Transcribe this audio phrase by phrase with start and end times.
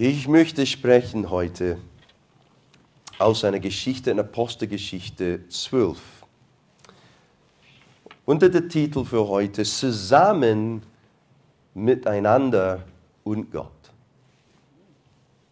[0.00, 1.76] Ich möchte sprechen heute
[3.18, 5.98] aus einer Geschichte, einer Apostelgeschichte 12.
[8.24, 10.84] Unter der Titel für heute Zusammen
[11.74, 12.84] miteinander
[13.24, 13.72] und Gott.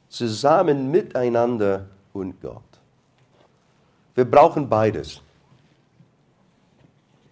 [0.09, 2.63] Zusammen miteinander und Gott.
[4.15, 5.23] Wir brauchen beides.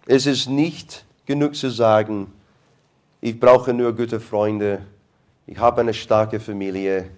[0.05, 2.33] Es ist nicht genug zu sagen,
[3.21, 4.85] ich brauche nur gute Freunde,
[5.47, 7.09] ich habe eine starke Familie,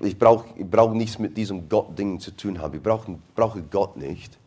[0.00, 3.96] ich brauche ich brauch nichts mit diesem Gott-Ding zu tun haben, ich brauche, brauche Gott
[3.96, 4.38] nicht.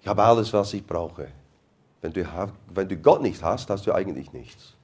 [0.00, 1.28] Ich habe alles, was ich brauche.
[2.00, 2.26] Wenn du,
[2.72, 4.74] wenn du Gott nicht hast, hast du eigentlich nichts.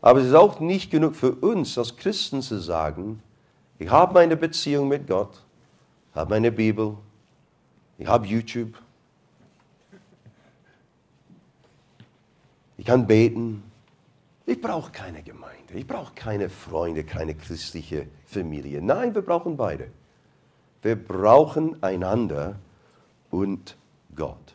[0.00, 3.22] Aber es ist auch nicht genug für uns als Christen zu sagen,
[3.78, 5.42] ich habe meine Beziehung mit Gott,
[6.14, 6.96] habe meine Bibel,
[7.98, 8.72] ich habe YouTube,
[12.78, 13.62] ich kann beten.
[14.46, 18.80] Ich brauche keine Gemeinde, ich brauche keine Freunde, keine christliche Familie.
[18.80, 19.88] Nein, wir brauchen beide.
[20.82, 22.54] Wir brauchen einander
[23.30, 23.76] und
[24.14, 24.54] Gott.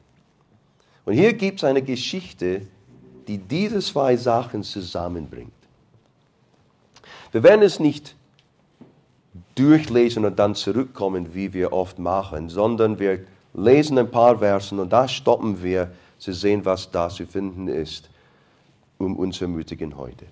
[1.03, 2.67] Und hier gibt es eine Geschichte,
[3.27, 5.51] die diese zwei Sachen zusammenbringt.
[7.33, 8.15] Wir werden es nicht
[9.55, 14.93] durchlesen und dann zurückkommen, wie wir oft machen, sondern wir lesen ein paar Versen und
[14.93, 18.09] da stoppen wir zu sehen, was da zu finden ist,
[19.05, 20.25] um uns ermutigen heute.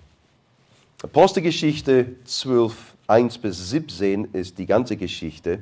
[1.02, 5.60] Apostelgeschichte 12, 1 bis 17 ist die ganze Geschichte.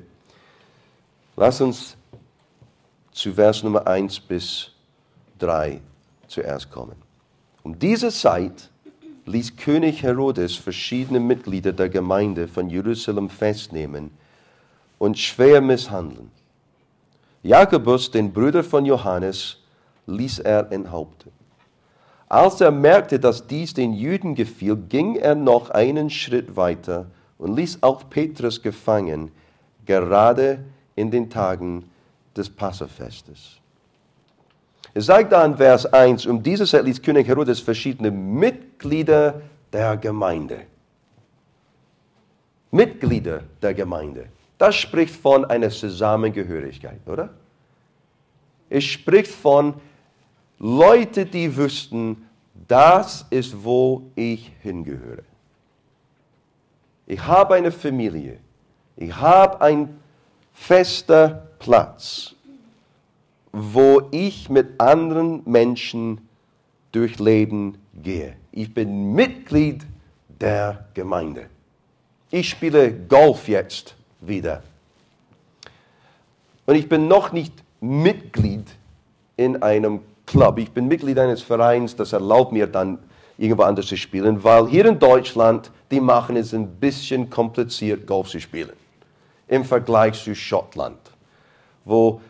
[1.36, 1.96] Lass uns
[3.12, 4.72] zu Vers Nummer 1 bis
[5.38, 5.80] 3
[6.26, 6.96] zuerst kommen.
[7.62, 8.68] Um diese Zeit
[9.26, 14.10] ließ König Herodes verschiedene Mitglieder der Gemeinde von Jerusalem festnehmen
[14.98, 16.30] und schwer misshandeln.
[17.42, 19.58] Jakobus, den Bruder von Johannes,
[20.06, 21.37] ließ er enthaupten.
[22.28, 27.06] Als er merkte, dass dies den Juden gefiel, ging er noch einen Schritt weiter
[27.38, 29.30] und ließ auch Petrus gefangen,
[29.86, 30.58] gerade
[30.94, 31.88] in den Tagen
[32.36, 33.58] des Passafestes.
[34.92, 39.40] Es sagt da in Vers 1, um dieses Zeit ließ König Herodes verschiedene Mitglieder
[39.72, 40.62] der Gemeinde.
[42.70, 44.26] Mitglieder der Gemeinde.
[44.58, 47.30] Das spricht von einer Zusammengehörigkeit, oder?
[48.68, 49.74] Es spricht von
[50.58, 52.26] Leuten, die wüssten,
[52.66, 55.22] das ist, wo ich hingehöre.
[57.06, 58.38] Ich habe eine Familie.
[58.96, 60.00] Ich habe einen
[60.52, 62.34] festen Platz
[63.52, 66.28] wo ich mit anderen Menschen
[66.92, 68.36] durch Leben gehe.
[68.52, 69.84] Ich bin Mitglied
[70.40, 71.46] der Gemeinde.
[72.30, 74.62] Ich spiele Golf jetzt wieder.
[76.66, 78.66] Und ich bin noch nicht Mitglied
[79.36, 80.58] in einem Club.
[80.58, 82.98] Ich bin Mitglied eines Vereins, das erlaubt mir dann
[83.38, 88.28] irgendwo anders zu spielen, weil hier in Deutschland, die machen es ein bisschen kompliziert, Golf
[88.28, 88.74] zu spielen.
[89.48, 90.98] Im Vergleich zu Schottland,
[91.84, 92.20] wo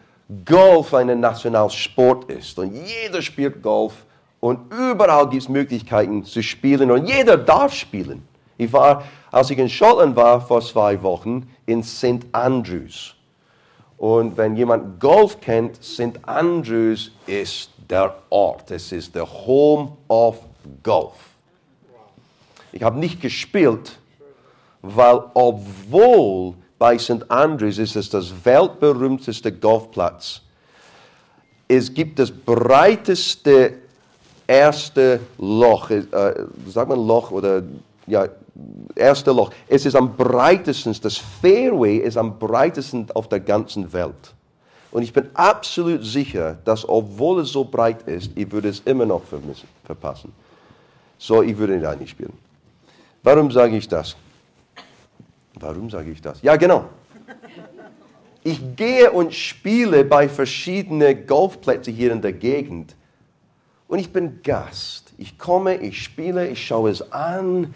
[0.45, 3.95] Golf ein Nationalsport ist und jeder spielt Golf
[4.39, 8.23] und überall gibt es Möglichkeiten zu spielen und jeder darf spielen.
[8.57, 12.27] Ich war, als ich in Schottland war vor zwei Wochen, in St.
[12.33, 13.18] Andrews.
[13.99, 16.19] Und wenn jemand Golf kennt, St.
[16.23, 18.71] Andrews ist der Ort.
[18.71, 20.39] Es ist der Home of
[20.83, 21.15] Golf.
[22.71, 23.99] Ich habe nicht gespielt,
[24.83, 27.29] weil obwohl bei St.
[27.29, 30.43] Andrews ist es das weltberühmteste Golfplatz.
[31.67, 33.75] Es gibt das breiteste
[34.47, 36.03] erste Loch, äh,
[36.69, 37.63] sagt man Loch oder
[38.07, 38.27] ja,
[38.95, 39.51] erste Loch.
[39.69, 44.35] Es ist am breitesten, das Fairway ist am breitesten auf der ganzen Welt.
[44.91, 49.05] Und ich bin absolut sicher, dass obwohl es so breit ist, ich würde es immer
[49.05, 50.33] noch vermissen, verpassen.
[51.19, 52.33] So, ich würde da nicht spielen.
[53.23, 54.17] Warum sage ich das?
[55.55, 56.41] Warum sage ich das?
[56.43, 56.87] Ja, genau.
[58.45, 62.95] Ich gehe und spiele bei verschiedenen Golfplätzen hier in der Gegend.
[63.89, 65.13] Und ich bin Gast.
[65.19, 67.75] Ich komme, ich spiele, ich schaue es an.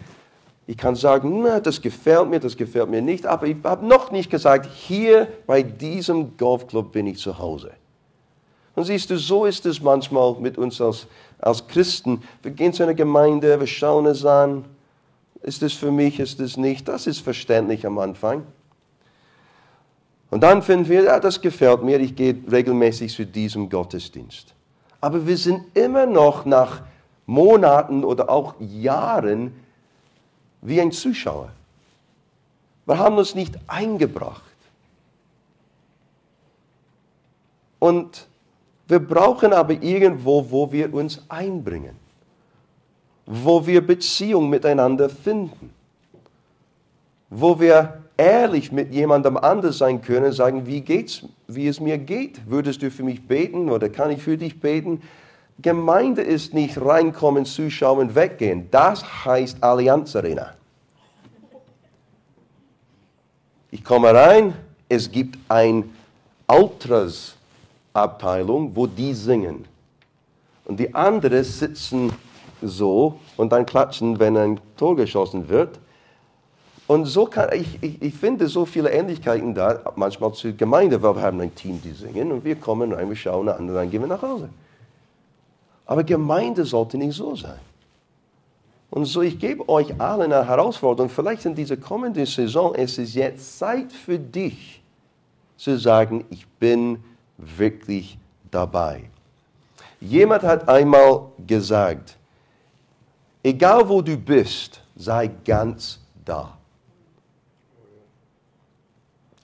[0.65, 3.25] Ich kann sagen, na, das gefällt mir, das gefällt mir nicht.
[3.25, 7.71] Aber ich habe noch nicht gesagt, hier bei diesem Golfclub bin ich zu Hause.
[8.75, 11.07] Und siehst du, so ist es manchmal mit uns als,
[11.39, 12.23] als Christen.
[12.41, 14.65] Wir gehen zu einer Gemeinde, wir schauen es an.
[15.41, 16.87] Ist es für mich, ist es nicht?
[16.87, 18.43] Das ist verständlich am Anfang.
[20.31, 24.55] Und dann finden wir, ja, das gefällt mir, ich gehe regelmäßig zu diesem Gottesdienst.
[25.01, 26.81] Aber wir sind immer noch nach
[27.25, 29.53] Monaten oder auch Jahren
[30.63, 31.51] wie ein Zuschauer.
[32.85, 34.41] Wir haben uns nicht eingebracht.
[37.79, 38.27] Und
[38.87, 42.03] wir brauchen aber irgendwo, wo wir uns einbringen.
[43.25, 45.69] wo wir Beziehung miteinander finden.
[47.29, 52.41] Wo wir ehrlich mit jemandem anders sein können, sagen, wie geht's, wie es mir geht.
[52.49, 55.01] Würdest du für mich beten oder kann ich für dich beten?
[55.63, 58.69] Gemeinde ist nicht reinkommen, zuschauen, weggehen.
[58.69, 60.53] Das heißt Allianz Arena.
[63.71, 64.53] Ich komme rein,
[64.87, 65.85] es gibt eine
[66.47, 69.65] Ultras-Abteilung, wo die singen.
[70.65, 72.13] Und die anderen sitzen
[72.61, 75.79] so und dann klatschen, wenn ein Tor geschossen wird.
[76.87, 81.15] Und so kann ich, ich, ich finde so viele Ähnlichkeiten da, manchmal zur Gemeinde, weil
[81.15, 83.89] wir haben ein Team, die singen und wir kommen rein, wir schauen an und dann
[83.89, 84.49] gehen wir nach Hause.
[85.85, 87.59] Aber Gemeinde sollte nicht so sein.
[88.89, 91.09] Und so, ich gebe euch allen eine Herausforderung.
[91.09, 94.83] Vielleicht in dieser kommenden Saison ist es jetzt Zeit für dich
[95.57, 97.03] zu sagen, ich bin
[97.37, 98.17] wirklich
[98.51, 99.09] dabei.
[99.99, 102.17] Jemand hat einmal gesagt,
[103.41, 106.57] egal wo du bist, sei ganz da.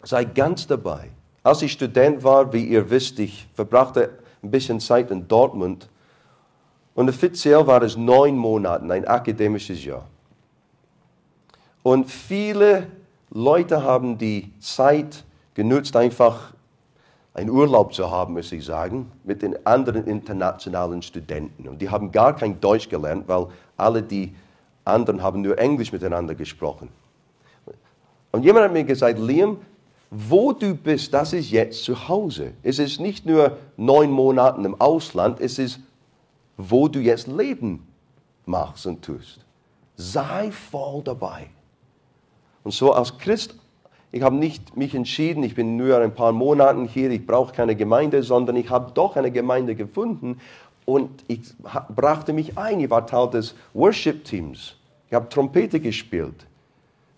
[0.04, 1.10] Sei ganz dabei.
[1.42, 5.90] Als ich Student war, wie ihr wisst, ich verbrachte ein bisschen Zeit in Dortmund
[7.00, 10.06] und offiziell war es neun Monate, ein akademisches Jahr.
[11.82, 12.88] Und viele
[13.30, 15.24] Leute haben die Zeit
[15.54, 16.52] genutzt, einfach
[17.34, 21.70] einen Urlaub zu haben, muss ich sagen, mit den anderen internationalen Studenten.
[21.70, 23.48] Und die haben gar kein Deutsch gelernt, weil
[23.78, 24.36] alle die
[24.84, 26.90] anderen haben nur Englisch miteinander gesprochen.
[28.34, 29.60] Und jemand hat mir gesagt, Liam,
[30.12, 32.52] wo du bist, das ist jetzt zu Hause.
[32.62, 35.80] Es ist nicht nur neun Monate im Ausland, es ist,
[36.62, 37.88] wo du jetzt Leben
[38.46, 39.40] machst und tust.
[39.96, 41.48] Sei voll dabei.
[42.66, 43.56] Und so als Christ,
[44.12, 47.76] ich habe nicht mich entschieden, ich bin nur ein paar Monate hier, ich brauche keine
[47.76, 50.42] Gemeinde, sondern ich habe doch eine Gemeinde gefunden
[50.86, 51.40] und ich
[51.96, 52.82] brachte mich ein.
[52.82, 54.76] Ich war Teil des Worship-Teams.
[55.08, 56.46] Ich habe Trompete gespielt.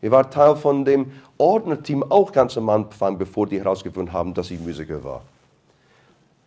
[0.02, 4.52] Ich war Teil von dem Ordnerteam auch ganz am Anfang, bevor die herausgefunden haben, dass
[4.52, 5.22] ich Musiker war.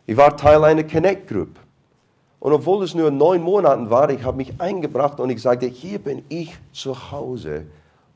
[0.06, 1.58] Ich war Teil einer Connect Group.
[2.44, 5.98] Und obwohl es nur neun Monate war, ich habe mich eingebracht und ich sagte, hier
[5.98, 7.64] bin ich zu Hause.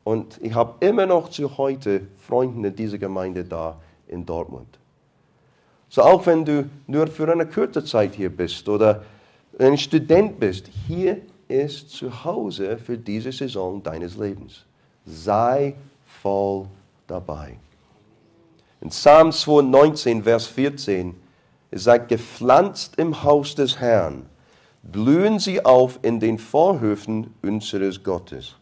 [0.04, 4.78] Und ich habe immer noch zu heute Freunde in dieser Gemeinde da in Dortmund.
[5.88, 9.02] So auch wenn du nur für eine kurze Zeit hier bist oder
[9.58, 14.66] ein Student bist, hier ist zu Hause für diese Saison deines Lebens
[15.06, 16.66] sei voll
[17.06, 17.56] dabei.
[18.82, 21.14] In Psalm 219, Vers 14,
[21.70, 24.26] es sagt, gepflanzt im Haus des Herrn,
[24.82, 28.56] blühen sie auf in den Vorhöfen unseres Gottes.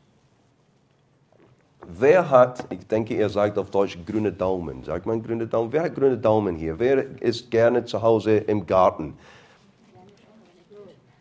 [1.89, 4.83] Wer hat, ich denke, er sagt auf Deutsch grüne Daumen.
[4.83, 5.73] Sagt man grüne Daumen?
[5.73, 6.77] Wer hat grüne Daumen hier?
[6.81, 9.17] Wer ist gerne zu Hause im Garten?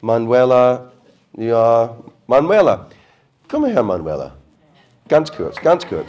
[0.02, 0.92] Manuela,
[1.38, 1.96] ja,
[2.26, 2.88] Manuela.
[3.48, 4.34] Komm her, Manuela.
[5.08, 6.08] Ganz kurz, ganz kurz.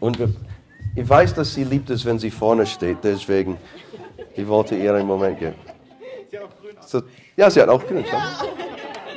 [0.00, 0.18] Und
[0.94, 3.56] ich weiß, dass sie liebt es, wenn sie vorne steht, deswegen,
[4.34, 5.56] ich wollte ihr einen Moment geben.
[6.80, 7.02] So,
[7.36, 8.04] ja, sie hat auch grün.
[8.10, 8.22] Ja.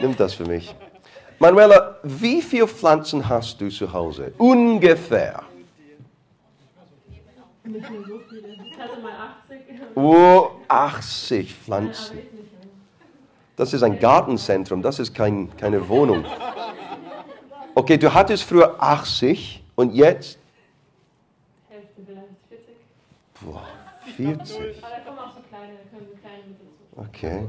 [0.02, 0.76] Nimm das für mich.
[1.40, 4.34] Manuela, wie viele Pflanzen hast du zu Hause?
[4.38, 5.44] Ungefähr.
[7.64, 8.48] Nicht mehr so viele.
[8.50, 9.14] Ich hatte mal
[9.48, 9.96] 80.
[9.96, 12.20] Oh, 80 Pflanzen.
[13.56, 16.26] Das ist ein Gartenzentrum, das ist kein, keine Wohnung.
[17.76, 20.40] Okay, du hattest früher 80 und jetzt?
[21.70, 22.66] Hälfte vielleicht, 40.
[23.42, 23.64] Boah,
[24.16, 24.84] 40.
[24.84, 27.10] Aber da kommen auch so kleine, können kleine mit dazu.
[27.10, 27.48] Okay.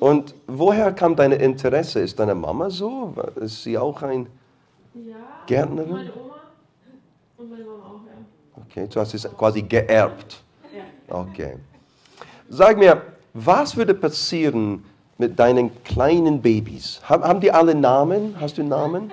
[0.00, 2.00] Und woher kam dein Interesse?
[2.00, 3.14] Ist deine Mama so?
[3.36, 4.26] Ist sie auch ein
[4.94, 5.90] ja, Gärtnerin?
[5.90, 6.34] Meine Oma
[7.38, 8.62] und meine Mama auch, ja.
[8.62, 10.42] Okay, du hast es quasi geerbt.
[10.74, 11.20] Ja.
[11.20, 11.56] Okay.
[12.48, 13.02] Sag mir,
[13.34, 14.84] was würde passieren,
[15.18, 17.00] mit deinen kleinen Babys?
[17.02, 18.36] Haben die alle Namen?
[18.38, 19.10] Hast du Namen?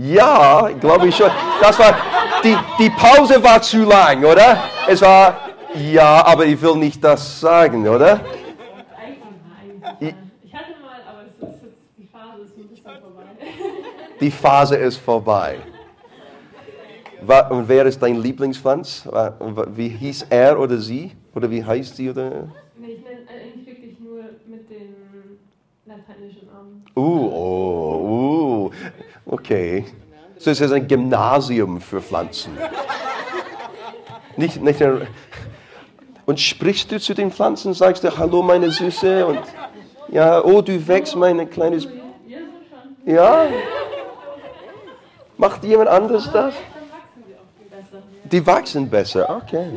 [0.00, 1.28] Ja, glaube ich schon.
[1.60, 1.92] Das war,
[2.44, 4.62] die, die Pause war zu lang, oder?
[4.86, 5.40] Es war,
[5.74, 8.20] ja, aber ich will nicht das sagen, oder?
[9.98, 13.24] Ich hatte mal, aber ist jetzt, die Phase ist ein bisschen vorbei.
[14.20, 15.58] Die Phase ist vorbei.
[17.50, 19.08] Und wer ist dein Lieblingspflanz?
[19.74, 21.10] Wie hieß er oder sie?
[21.34, 22.10] Oder wie heißt sie?
[22.10, 22.46] Oder?
[26.96, 28.70] Uh, oh, uh,
[29.28, 29.84] okay.
[30.38, 32.56] So ist es ein Gymnasium für Pflanzen.
[34.36, 34.80] Nicht, nicht
[36.28, 39.40] und sprichst du zu den Pflanzen, sagst du, hallo meine Süße und
[40.10, 41.88] ja, oh, du wächst mein kleines...
[43.06, 43.46] Ja?
[45.38, 46.54] Macht jemand anderes das?
[48.24, 49.68] Die wachsen besser, okay.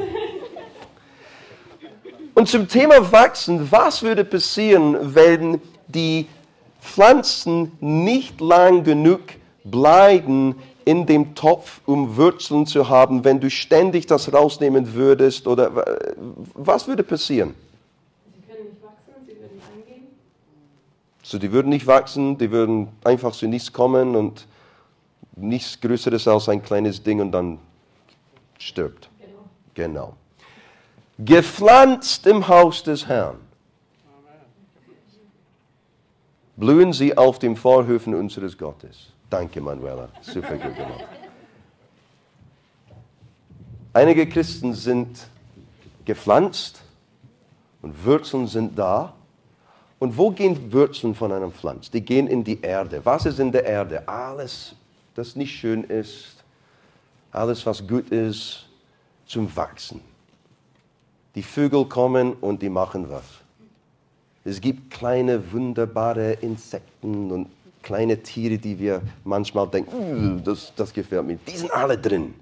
[2.34, 6.28] Und zum Thema Wachsen, was würde passieren, wenn die
[6.82, 9.22] Pflanzen nicht lang genug
[9.64, 15.48] bleiben in dem Topf, um Wurzeln zu haben, wenn du ständig das rausnehmen würdest?
[15.48, 15.86] Oder
[16.54, 17.54] was würde passieren?
[18.34, 20.08] Sie können nicht wachsen, sie würden eingehen.
[21.24, 24.48] So, die würden nicht wachsen, die würden einfach zu nichts kommen und
[25.36, 27.60] nichts Größeres als ein kleines Ding und dann
[28.58, 29.10] stirbt.
[29.20, 29.44] Genau.
[29.74, 30.14] Genau.
[31.20, 33.38] Gepflanzt im Haus des Herrn.
[36.58, 39.11] Blühen sie auf den Vorhöfen unseres Gottes.
[39.32, 40.10] Danke, Manuela.
[40.22, 41.06] Super gut gemacht.
[43.94, 45.26] Einige Christen sind
[46.04, 46.82] gepflanzt
[47.82, 49.14] und Wurzeln sind da.
[50.00, 51.90] Und wo gehen Wurzeln von einem Pflanz?
[51.90, 53.00] Die gehen in die Erde.
[53.06, 54.06] Was ist in der Erde?
[54.06, 54.76] Alles,
[55.16, 56.44] das nicht schön ist,
[57.32, 58.66] alles, was gut ist,
[59.26, 60.02] zum Wachsen.
[61.36, 63.24] Die Vögel kommen und die machen was.
[64.44, 67.48] Es gibt kleine, wunderbare Insekten und
[67.82, 71.38] kleine Tiere, die wir manchmal denken, "Uh, das, das gefällt mir.
[71.48, 72.34] Die sind alle drin.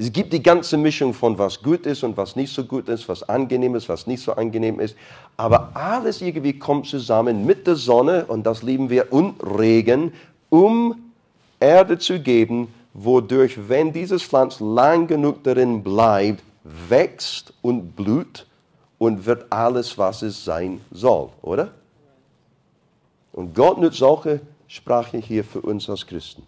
[0.00, 3.08] Es gibt die ganze Mischung von was gut ist und was nicht so gut ist,
[3.08, 4.94] was angenehm ist, was nicht so angenehm ist.
[5.36, 10.12] Aber alles irgendwie kommt zusammen mit der Sonne und das lieben wir und Regen,
[10.50, 10.94] um
[11.58, 16.44] Erde zu geben, wodurch, wenn dieses Pflanz lang genug darin bleibt,
[16.88, 18.46] wächst und blüht
[18.98, 21.72] und wird alles, was es sein soll, oder?
[23.38, 26.42] Und Gott nutzt solche Sprache hier für uns als Christen.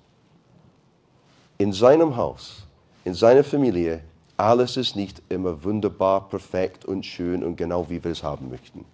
[1.56, 2.66] In seinem Haus,
[3.04, 4.02] in seiner Familie,
[4.36, 8.84] alles ist nicht immer wunderbar, perfekt und schön und genau wie wir es haben möchten.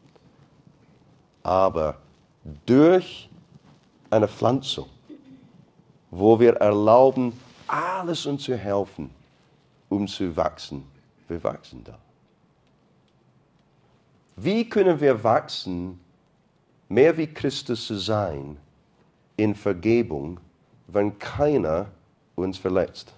[1.43, 1.97] Aber
[2.67, 3.31] durch
[4.11, 4.91] eine Pflanzung,
[6.11, 7.33] wo wir erlauben,
[7.67, 9.09] alles uns zu helfen,
[9.89, 10.85] um zu wachsen,
[11.29, 11.99] wir wachsen da.
[14.37, 15.99] Wie können wir wachsen,
[16.89, 18.57] mehr wie Christus zu sein,
[19.37, 20.41] in Vergebung,
[20.87, 21.87] wenn keiner
[22.35, 23.13] uns verletzt?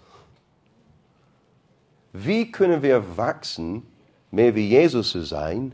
[2.12, 3.82] Wie können wir wachsen,
[4.30, 5.72] mehr wie Jesus zu sein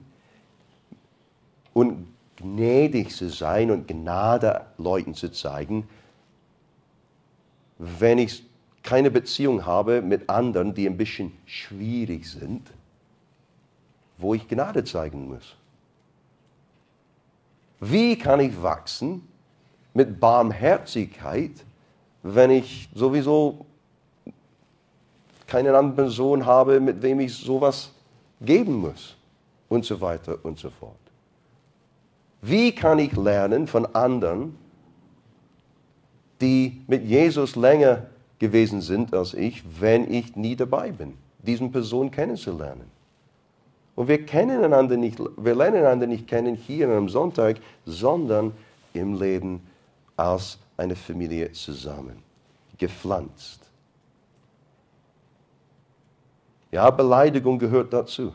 [1.73, 5.89] und gnädig zu sein und Gnade Leuten zu zeigen,
[7.79, 8.45] wenn ich
[8.83, 12.71] keine Beziehung habe mit anderen, die ein bisschen schwierig sind,
[14.19, 15.57] wo ich Gnade zeigen muss?
[17.81, 19.29] Wie kann ich wachsen
[19.93, 21.53] mit Barmherzigkeit,
[22.23, 23.67] wenn ich sowieso
[25.47, 27.91] keine andere Person habe, mit wem ich sowas
[28.41, 29.17] geben muss?
[29.69, 30.95] Und so weiter und so fort.
[32.43, 34.57] Wie kann ich lernen von anderen,
[36.41, 38.07] die mit Jesus länger
[38.39, 42.94] gewesen sind als ich, wenn ich nie dabei bin, diesen Person kennenzulernen?
[43.97, 48.53] Und wir kennen einander nicht, wir lernen einander nicht kennen hier am Sonntag, sondern
[48.93, 49.67] im Leben
[50.17, 52.23] als eine Familie zusammen,
[52.77, 53.61] gepflanzt.
[56.73, 58.33] Ja, Beleidigung gehört dazu.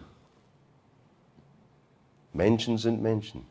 [2.31, 3.45] Menschen sind Menschen.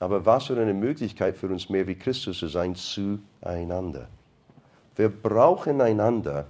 [0.00, 4.08] Aber was für eine Möglichkeit für uns mehr wie Christus zu sein zueinander.
[4.96, 6.46] Wir brauchen einander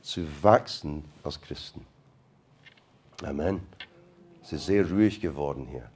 [0.00, 1.84] zu wachsen als Christen.
[3.22, 3.60] Amen.
[4.44, 5.88] Es ist sehr ruhig geworden hier.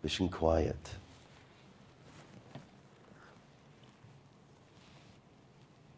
[0.00, 0.74] Bisschen quiet.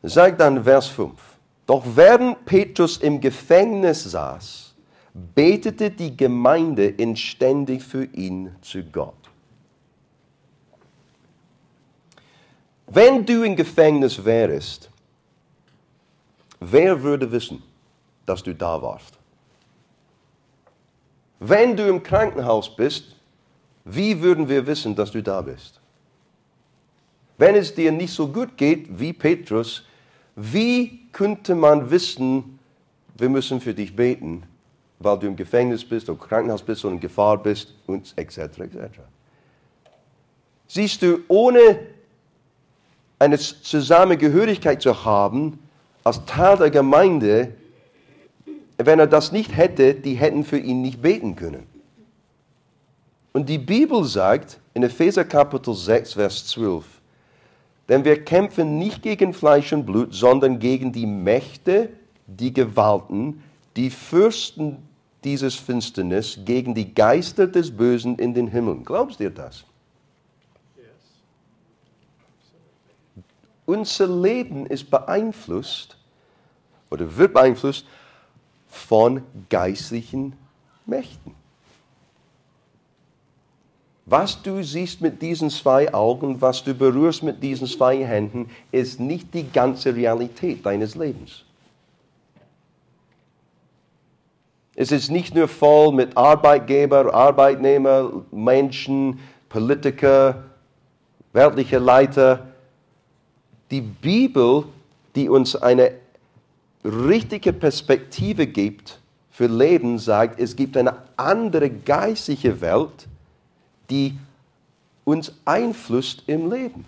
[0.02, 1.12] Sagt dann Vers 5.
[1.64, 4.74] Doch während Petrus im Gefängnis saß,
[5.14, 9.14] betete die Gemeinde inständig für ihn zu Gott.
[12.88, 14.90] Wenn du im Gefängnis wärst,
[16.58, 17.62] wer würde wissen,
[18.26, 19.21] dass du da warst?
[21.44, 23.16] Wenn du im Krankenhaus bist,
[23.84, 25.80] wie würden wir wissen, dass du da bist?
[27.36, 29.82] Wenn es dir nicht so gut geht wie Petrus,
[30.36, 32.60] wie könnte man wissen,
[33.18, 34.44] wir müssen für dich beten,
[35.00, 38.38] weil du im Gefängnis bist oder im Krankenhaus bist oder in Gefahr bist und etc.
[38.38, 39.00] etc.
[40.68, 41.80] Siehst du, ohne
[43.18, 45.58] eine Zusammengehörigkeit zu haben
[46.04, 47.52] als Teil der Gemeinde,
[48.86, 51.66] wenn er das nicht hätte, die hätten für ihn nicht beten können.
[53.32, 56.84] Und die Bibel sagt in Epheser Kapitel 6, Vers 12,
[57.88, 61.90] denn wir kämpfen nicht gegen Fleisch und Blut, sondern gegen die Mächte,
[62.26, 63.42] die Gewalten,
[63.76, 64.78] die Fürsten
[65.24, 68.84] dieses Finsternis, gegen die Geister des Bösen in den Himmeln.
[68.84, 69.64] Glaubst du das?
[73.64, 75.96] Unser Leben ist beeinflusst
[76.90, 77.86] oder wird beeinflusst
[78.72, 80.32] von geistlichen
[80.86, 81.34] Mächten.
[84.06, 88.98] Was du siehst mit diesen zwei Augen, was du berührst mit diesen zwei Händen, ist
[88.98, 91.44] nicht die ganze Realität deines Lebens.
[94.74, 100.44] Es ist nicht nur voll mit Arbeitgeber, Arbeitnehmer, Menschen, Politiker,
[101.34, 102.48] weltliche Leiter.
[103.70, 104.64] Die Bibel,
[105.14, 106.01] die uns eine
[106.84, 113.08] richtige Perspektive gibt für Leben, sagt, es gibt eine andere geistige Welt,
[113.88, 114.18] die
[115.04, 116.84] uns einflusst im Leben.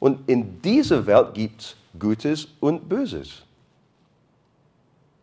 [0.00, 3.42] Und in dieser Welt gibt es Gutes und Böses.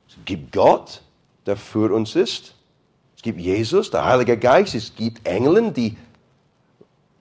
[0.10, 1.02] Es gibt Gott,
[1.46, 2.54] der für uns ist.
[3.16, 4.76] Es gibt Jesus, der Heilige Geist.
[4.76, 5.96] Es gibt Engel, die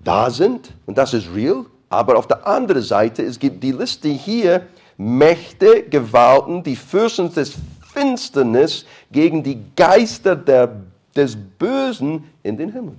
[0.00, 0.72] da sind.
[0.86, 1.66] Und das ist real.
[1.88, 7.54] Aber auf der anderen Seite, es gibt die Liste hier, Mächte, Gewalten, die Fürsten des
[7.92, 10.82] Finsternis gegen die Geister der,
[11.14, 12.94] des Bösen in den Himmel.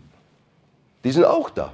[1.03, 1.71] Die sind auch da.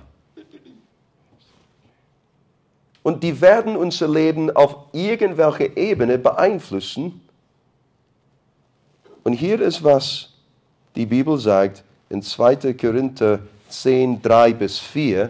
[3.03, 7.21] Und die werden unser Leben auf irgendwelche Ebene beeinflussen.
[9.23, 10.29] Und hier ist, was
[10.95, 12.73] die Bibel sagt in 2.
[12.73, 15.29] Korinther 10, 3 bis 4.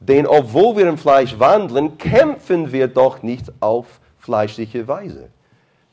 [0.00, 5.28] Denn obwohl wir im Fleisch wandeln, kämpfen wir doch nicht auf fleischliche Weise.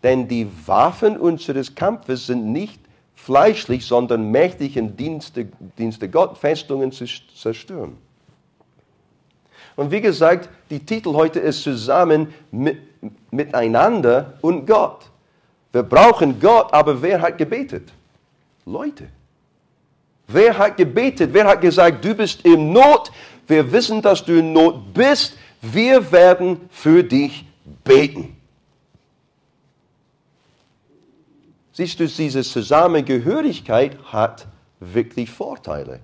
[0.03, 2.79] Denn die Waffen unseres Kampfes sind nicht
[3.13, 7.97] fleischlich, sondern mächtig in Dienste, Dienste Gott, Festungen zu zerstören.
[9.75, 12.77] Und wie gesagt, die Titel heute ist zusammen mit,
[13.31, 15.05] miteinander und Gott.
[15.71, 17.89] Wir brauchen Gott, aber wer hat gebetet?
[18.65, 19.07] Leute.
[20.27, 21.31] Wer hat gebetet?
[21.33, 23.11] Wer hat gesagt, du bist in Not?
[23.47, 25.37] Wir wissen, dass du in Not bist.
[25.61, 27.45] Wir werden für dich
[27.83, 28.35] beten.
[31.73, 34.47] Siehst du, diese Zusammengehörigkeit hat
[34.79, 35.99] wirklich Vorteile.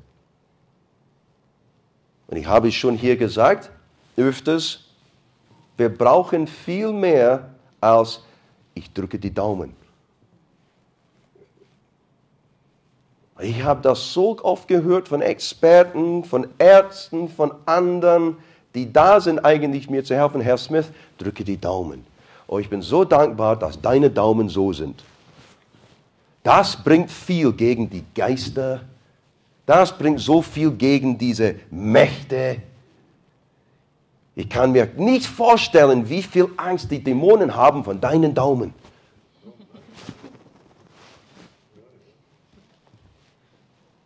[2.27, 3.69] Und ich habe es schon hier gesagt,
[4.15, 4.85] öfters,
[5.77, 7.49] wir brauchen viel mehr
[7.79, 8.21] als
[8.73, 9.75] ich drücke die Daumen.
[13.39, 18.37] Ich habe das so oft gehört von Experten, von Ärzten, von anderen,
[18.75, 20.41] die da sind, eigentlich mir zu helfen.
[20.41, 22.05] Herr Smith, drücke die Daumen.
[22.47, 25.03] Oh, ich bin so dankbar, dass deine Daumen so sind.
[26.43, 28.81] Das bringt viel gegen die Geister.
[29.65, 32.61] Das bringt so viel gegen diese Mächte.
[34.33, 38.73] Ich kann mir nicht vorstellen, wie viel Angst die Dämonen haben von deinen Daumen.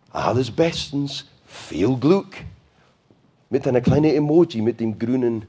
[0.09, 2.37] Alles bestens, viel Glück.
[3.51, 5.45] Mit einer kleinen Emoji, mit dem grünen,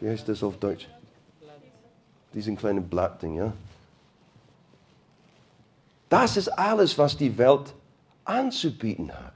[0.00, 0.88] wie heißt das auf Deutsch?
[2.34, 3.52] Diesen kleinen Blattding, ja.
[6.08, 7.72] Das ist alles, was die Welt
[8.24, 9.32] anzubieten hat.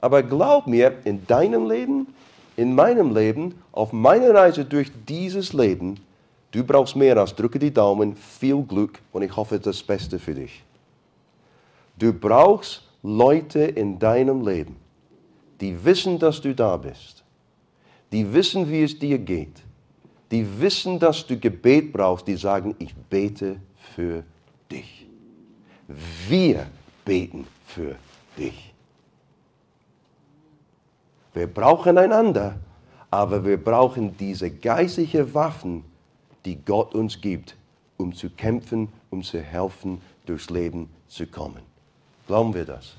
[0.00, 2.08] Aber glaub mir, in deinem Leben,
[2.56, 6.00] in meinem Leben, auf meiner Reise durch dieses Leben,
[6.50, 10.34] du brauchst mehr als drücke die Daumen, viel Glück und ich hoffe das Beste für
[10.34, 10.64] dich.
[11.96, 14.74] Du brauchst Leute in deinem Leben,
[15.62, 17.22] die wissen, dass du da bist,
[18.10, 19.62] die wissen, wie es dir geht,
[20.32, 23.60] die wissen, dass du Gebet brauchst, die sagen, ich bete
[23.94, 24.24] für
[24.70, 25.06] dich.
[26.28, 26.66] Wir
[27.04, 27.94] beten für
[28.36, 28.72] dich.
[31.32, 32.58] Wir brauchen einander,
[33.10, 35.84] aber wir brauchen diese geistlichen Waffen,
[36.44, 37.56] die Gott uns gibt,
[37.98, 41.62] um zu kämpfen, um zu helfen, durchs Leben zu kommen.
[42.26, 42.96] Glauben wir das?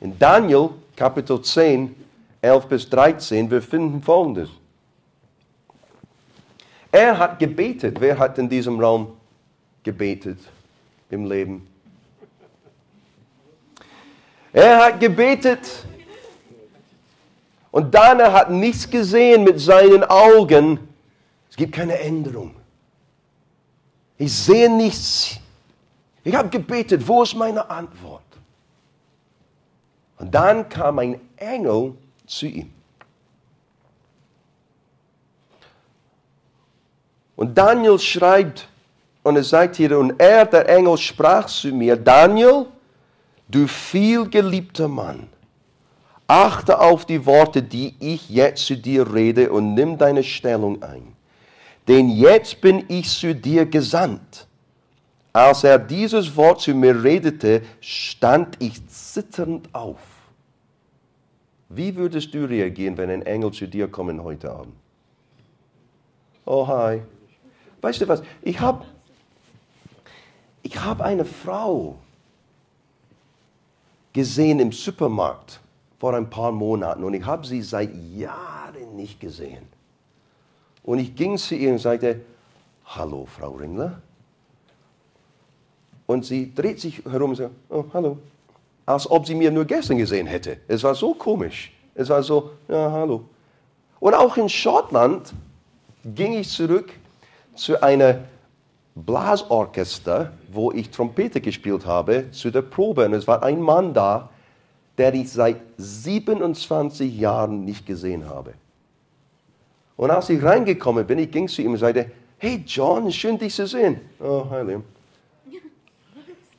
[0.00, 1.94] In Daniel Kapitel 10,
[2.40, 4.50] 11 bis 13, wir finden Folgendes.
[6.90, 8.00] Er hat gebetet.
[8.00, 9.16] Wer hat in diesem Raum
[9.82, 10.38] gebetet
[11.10, 11.66] im Leben?
[14.52, 15.86] Er hat gebetet.
[17.70, 20.78] Und dann er hat nichts gesehen mit seinen Augen.
[21.50, 22.54] Es gibt keine Änderung.
[24.16, 25.38] Ich sehe nichts.
[26.24, 28.27] Ich habe gebetet, wo ist meine Antwort?
[30.18, 31.94] Und dann kam ein Engel
[32.26, 32.70] zu ihm.
[37.36, 38.68] Und Daniel schreibt,
[39.22, 42.66] und er sagt hier, und er, der Engel, sprach zu mir, Daniel,
[43.46, 45.28] du vielgeliebter Mann,
[46.26, 51.14] achte auf die Worte, die ich jetzt zu dir rede, und nimm deine Stellung ein.
[51.86, 54.47] Denn jetzt bin ich zu dir gesandt.
[55.38, 60.00] Als er dieses Wort zu mir redete, stand ich zitternd auf.
[61.68, 64.74] Wie würdest du reagieren, wenn ein Engel zu dir kommt heute Abend?
[66.44, 67.02] Oh, hi.
[67.80, 68.20] Weißt du was?
[68.42, 68.84] Ich habe
[70.64, 71.94] ich hab eine Frau,
[74.12, 75.60] gesehen im Supermarkt
[76.00, 79.68] vor ein paar Monaten und ich habe sie seit Jahren nicht gesehen.
[80.82, 82.22] Und ich ging zu ihr und sagte,
[82.86, 84.02] hallo Frau Ringler.
[86.08, 88.16] Und sie dreht sich herum und sagt, oh, hallo.
[88.86, 90.56] Als ob sie mir nur gestern gesehen hätte.
[90.66, 91.70] Es war so komisch.
[91.94, 93.24] Es war so, ja, hallo.
[94.00, 95.34] Und auch in Schottland
[96.02, 96.90] ging ich zurück
[97.54, 98.20] zu einer
[98.94, 103.04] Blasorchester, wo ich Trompete gespielt habe, zu der Probe.
[103.04, 104.30] Und es war ein Mann da,
[104.96, 108.54] der ich seit 27 Jahren nicht gesehen habe.
[109.98, 113.54] Und als ich reingekommen bin, ich ging zu ihm und sagte, hey John, schön dich
[113.54, 114.00] zu sehen.
[114.18, 114.84] Oh, hi Liam.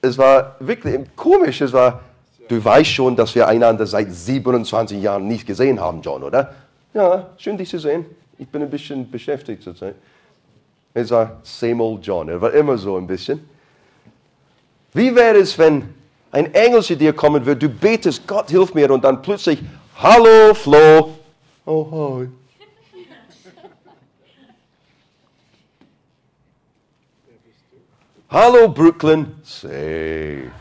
[0.02, 1.62] Es war wirklich komisch.
[1.62, 2.02] Es war,
[2.48, 6.54] du weißt schon, dass wir einander seit 27 Jahren nicht gesehen haben, John, oder?
[6.94, 8.06] Ja, schön dich zu sehen.
[8.38, 9.96] Ich bin ein bisschen beschäftigt zurzeit.
[10.94, 12.30] Es war same old John.
[12.30, 13.48] Er war immer so ein bisschen.
[14.94, 15.94] Wie wäre es, wenn
[16.32, 19.60] ein Engel zu dir kommen würde, du betest, Gott hilf mir, und dann plötzlich,
[19.98, 21.16] hallo Flo.
[21.66, 22.28] Oh, hi.
[28.32, 29.38] Hallo Brooklyn.
[29.42, 30.52] Safe.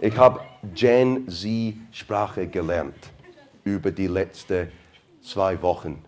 [0.00, 0.40] Ich habe
[0.74, 2.96] Gen Z-Sprache gelernt
[3.62, 4.72] über die letzten
[5.22, 6.04] zwei Wochen.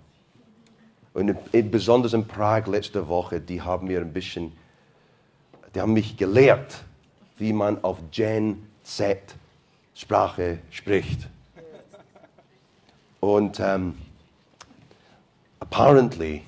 [1.14, 1.36] Und
[1.70, 4.52] besonders in Prag letzte Woche, die haben mir ein bisschen,
[5.72, 6.82] die haben mich gelehrt,
[7.38, 9.20] wie man auf Gen Z
[9.94, 11.28] Sprache spricht.
[13.20, 13.98] Und um, ähm,
[15.60, 16.42] apparently,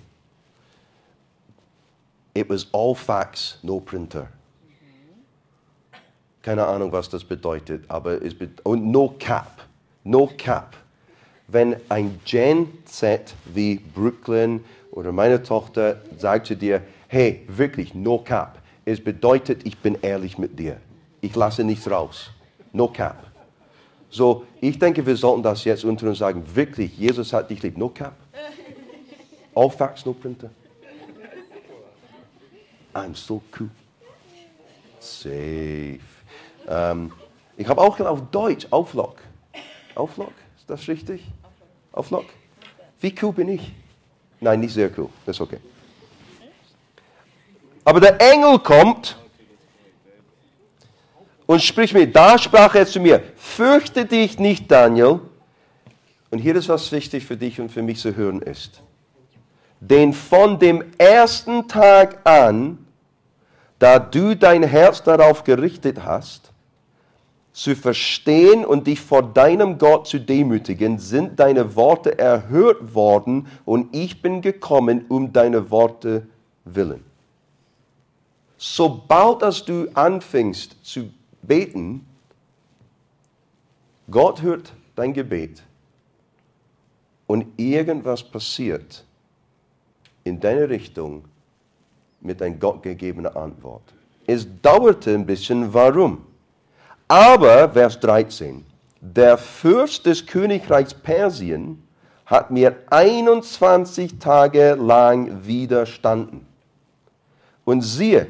[2.34, 4.28] it was all fax, no printer.
[6.42, 9.62] Keine Ahnung, was das bedeutet, aber es bedeutet, und no cap,
[10.04, 10.76] no cap
[11.48, 18.18] wenn ein Gen Z wie Brooklyn oder meine Tochter sagt zu dir, hey, wirklich, no
[18.18, 18.60] cap.
[18.84, 20.78] Es bedeutet, ich bin ehrlich mit dir.
[21.20, 22.30] Ich lasse nichts raus.
[22.72, 23.24] No cap.
[24.10, 27.76] So, ich denke, wir sollten das jetzt unter uns sagen, wirklich, Jesus hat dich lieb.
[27.76, 28.14] No cap.
[29.54, 30.50] All facts, no printer.
[32.94, 33.70] I'm so cool.
[35.00, 36.00] Safe.
[36.66, 37.12] Um,
[37.56, 39.16] ich habe auch auf Deutsch Auflock.
[39.94, 40.32] Auflock.
[40.56, 41.22] Ist das richtig?
[41.92, 42.26] Auf Lock?
[43.00, 43.72] Wie cool bin ich?
[44.40, 45.08] Nein, nicht sehr cool.
[45.26, 45.58] Das ist okay.
[47.84, 49.16] Aber der Engel kommt
[51.46, 52.10] und spricht mir.
[52.10, 55.20] Da sprach er zu mir: Fürchte dich nicht, Daniel.
[56.30, 58.82] Und hier ist was wichtig für dich und für mich zu hören ist.
[59.80, 62.83] Denn von dem ersten Tag an,
[63.78, 66.52] da du dein Herz darauf gerichtet hast,
[67.52, 73.94] zu verstehen und dich vor deinem Gott zu demütigen, sind deine Worte erhört worden und
[73.94, 76.26] ich bin gekommen um deine Worte
[76.64, 77.04] willen.
[78.56, 81.10] Sobald dass du anfängst zu
[81.42, 82.04] beten,
[84.10, 85.62] Gott hört dein Gebet
[87.26, 89.04] und irgendwas passiert
[90.24, 91.24] in deine Richtung
[92.24, 93.82] mit einer gottgegebenen Antwort.
[94.26, 96.24] Es dauerte ein bisschen, warum?
[97.06, 98.64] Aber, Vers 13,
[99.00, 101.82] der Fürst des Königreichs Persien
[102.24, 106.46] hat mir 21 Tage lang widerstanden.
[107.66, 108.26] Und siehe,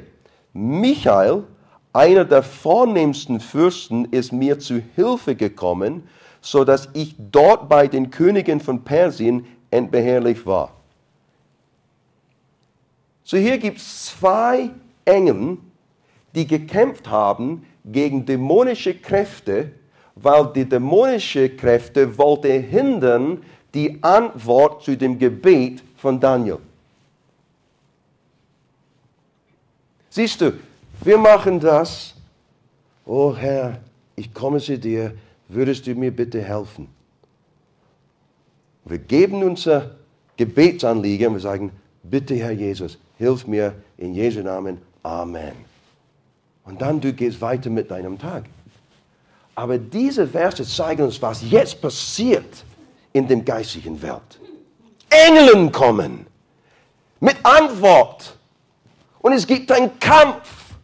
[0.52, 1.44] Michael,
[1.92, 6.08] einer der vornehmsten Fürsten, ist mir zu Hilfe gekommen,
[6.40, 10.72] so dass ich dort bei den Königen von Persien entbehrlich war.
[13.24, 14.70] So hier gibt es zwei
[15.06, 15.56] Engel,
[16.34, 19.72] die gekämpft haben gegen dämonische Kräfte,
[20.14, 26.58] weil die dämonische Kräfte wollte hindern die Antwort zu dem Gebet von Daniel.
[30.10, 30.52] Siehst du,
[31.02, 32.14] wir machen das.
[33.04, 33.80] Oh Herr,
[34.14, 35.14] ich komme zu dir,
[35.48, 36.88] würdest du mir bitte helfen?
[38.84, 39.96] Wir geben unser
[40.36, 41.72] Gebetsanliegen und wir sagen,
[42.04, 44.78] bitte Herr Jesus, hilf mir in Jesu Namen.
[45.02, 45.52] Amen.
[46.64, 48.44] Und dann du gehst weiter mit deinem Tag.
[49.54, 52.64] Aber diese Verse zeigen uns, was jetzt passiert
[53.12, 54.40] in der geistigen Welt.
[55.08, 56.26] Engeln kommen
[57.20, 58.36] mit Antwort.
[59.20, 60.74] Und es gibt einen Kampf,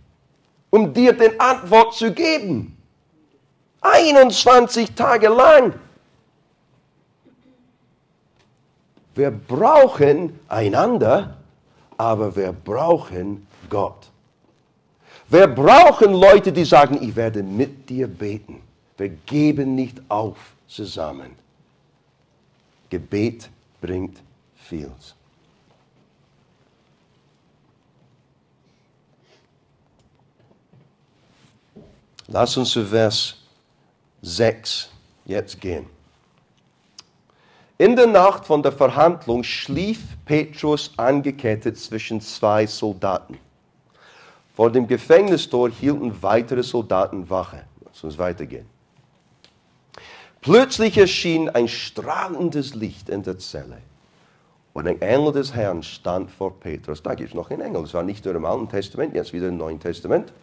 [0.70, 2.76] um dir den Antwort zu geben.
[3.82, 5.74] 21 Tage lang.
[9.14, 11.36] Wir brauchen einander,
[11.96, 14.08] aber wir brauchen Gott.
[15.28, 18.62] Wir brauchen Leute, die sagen, ich werde mit dir beten.
[18.96, 21.34] Wir geben nicht auf zusammen.
[22.88, 23.48] Gebet
[23.80, 24.18] bringt
[24.56, 24.90] viel.
[32.26, 33.36] Lass uns zu Vers
[34.22, 34.88] 6
[35.24, 35.86] jetzt gehen.
[37.80, 43.38] In der Nacht von der Verhandlung schlief Petrus angekettet zwischen zwei Soldaten.
[44.54, 47.64] Vor dem Gefängnistor hielten weitere Soldaten Wache.
[47.82, 48.66] Lass uns weitergehen.
[50.42, 53.78] Plötzlich erschien ein strahlendes Licht in der Zelle.
[54.74, 57.02] Und ein Engel des Herrn stand vor Petrus.
[57.02, 57.80] Da gibt es noch einen Engel.
[57.80, 60.34] Das war nicht nur im Alten Testament, jetzt wieder im Neuen Testament.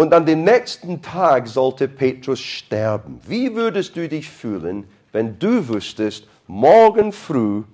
[0.00, 3.20] Und an dem nächsten Tag sollte Petrus sterben.
[3.26, 7.64] Wie würdest du dich fühlen, wenn du wüsstest, morgen früh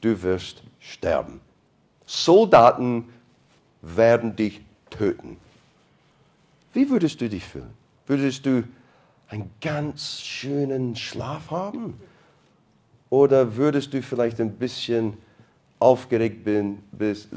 [0.00, 1.42] du wirst sterben?
[2.06, 3.10] Soldaten
[3.82, 5.36] werden dich töten.
[6.72, 7.74] Wie würdest du dich fühlen?
[8.06, 8.64] Würdest du
[9.28, 12.00] einen ganz schönen Schlaf haben?
[13.10, 15.18] Oder würdest du vielleicht ein bisschen
[15.80, 17.28] aufgeregt bin, bist,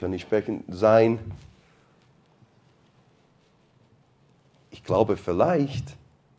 [0.00, 1.20] kann ich sprechen, sein,
[4.70, 5.96] Ich glaube vielleicht,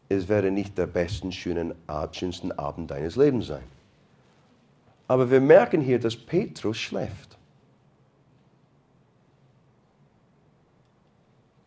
[0.09, 1.75] es wäre nicht der besten, schönen,
[2.12, 3.63] schönsten Abend deines Lebens sein.
[5.07, 7.38] Aber wir merken hier, dass Petrus schläft.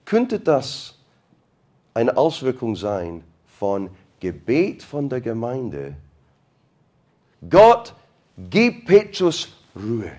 [0.04, 0.98] Könnte das
[1.94, 5.94] eine Auswirkung sein von Gebet von der Gemeinde?
[7.48, 7.94] Gott,
[8.50, 10.10] gib Petrus Ruhe.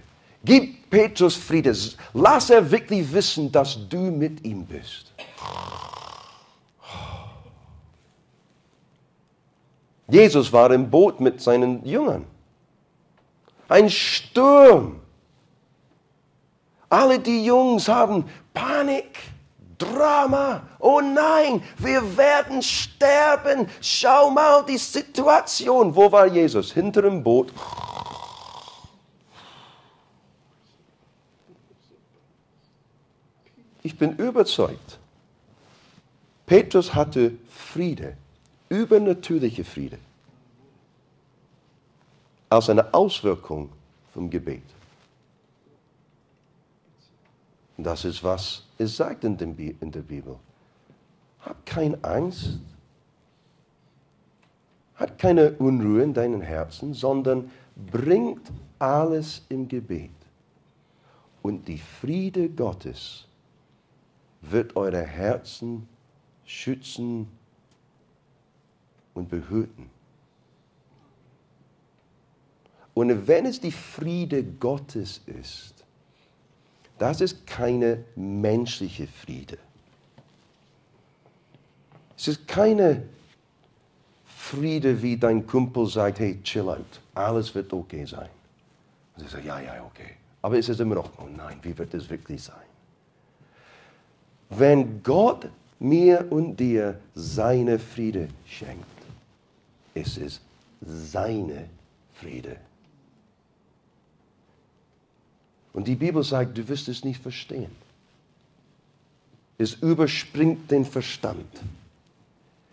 [0.45, 1.76] Gib Petrus Friede.
[2.13, 5.12] Lass er wirklich wissen, dass du mit ihm bist.
[10.08, 12.26] Jesus war im Boot mit seinen Jüngern.
[13.70, 15.00] Ein Sturm.
[16.89, 19.18] Alle die Jungs haben Panik,
[19.78, 20.62] Drama.
[20.80, 23.68] Oh nein, wir werden sterben.
[23.82, 25.96] Schau mal die Situation.
[25.96, 26.72] Wo war Jesus?
[26.72, 27.52] Hinter dem Boot.
[33.82, 35.00] Ich bin überzeugt,
[36.46, 38.16] Petrus hatte Friede
[38.69, 39.97] übernatürliche Friede
[42.49, 43.69] als eine Auswirkung
[44.13, 44.63] vom Gebet.
[47.78, 50.38] Das ist, was es sagt in, der Bibel.
[51.41, 52.60] Hab keine Angst,
[54.95, 57.49] hat keine Unruhe in deinem Herzen, sondern
[57.91, 60.12] bringt alles im Gebet.
[61.41, 63.26] Und die Friede Gottes
[64.41, 65.88] wird eure Herzen
[66.45, 67.28] schützen
[69.13, 69.89] und behüten.
[72.93, 75.73] Und wenn es die Friede Gottes ist,
[76.99, 79.58] das ist keine menschliche Friede.
[82.15, 83.04] Es ist keine
[84.26, 88.30] Friede, wie dein Kumpel sagt, hey, chill out, alles wird okay sein.
[89.15, 90.12] Und sie sagt, ja, ja, okay.
[90.41, 92.56] Aber es ist immer noch, oh nein, wie wird es wirklich sein?
[94.49, 95.49] Wenn Gott
[95.80, 98.86] mir und dir seine Friede schenkt,
[99.93, 100.41] es ist
[100.82, 101.69] seine
[102.13, 102.58] Friede.
[105.73, 107.71] Und die Bibel sagt, du wirst es nicht verstehen.
[109.58, 111.47] Es überspringt den Verstand.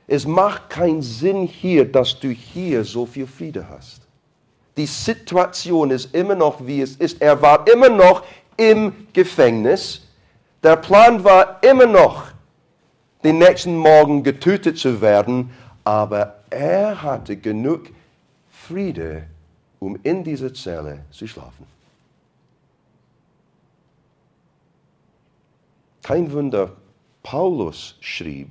[0.07, 4.03] Es macht keinen Sinn hier, dass du hier so viel Friede hast.
[4.77, 7.21] Die Situation ist immer noch, wie es ist.
[7.23, 8.25] Er war immer noch
[8.57, 10.03] im Gefängnis.
[10.63, 12.25] Der Plan war immer noch,
[13.23, 15.51] den nächsten Morgen getötet zu werden,
[15.85, 17.91] aber er hatte genug
[18.51, 19.27] Friede,
[19.79, 21.67] um in dieser Zelle zu schlafen.
[26.03, 26.73] Kein Wunder,
[27.23, 28.49] Paulus schrieb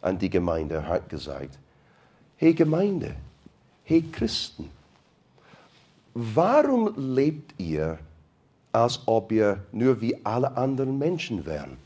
[0.00, 1.58] an die Gemeinde, hat gesagt,
[2.36, 3.14] hey Gemeinde,
[3.84, 4.70] hey Christen,
[6.14, 7.98] warum lebt ihr,
[8.72, 11.76] als ob ihr nur wie alle anderen Menschen wären?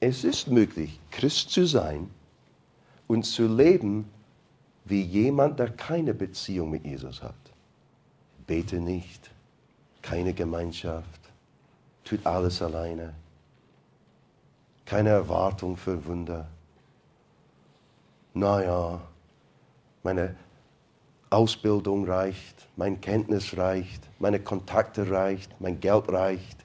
[0.00, 2.08] Es ist möglich, Christ zu sein
[3.06, 4.08] und zu leben
[4.84, 7.34] wie jemand, der keine Beziehung mit Jesus hat.
[8.46, 9.30] Bete nicht,
[10.00, 11.20] keine Gemeinschaft,
[12.04, 13.12] tut alles alleine,
[14.86, 16.48] keine Erwartung für Wunder.
[18.32, 19.00] Naja,
[20.02, 20.36] meine
[21.28, 26.64] Ausbildung reicht, mein Kenntnis reicht, meine Kontakte reicht, mein Geld reicht.